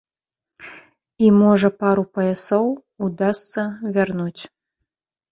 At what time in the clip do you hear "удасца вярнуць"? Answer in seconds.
3.09-4.41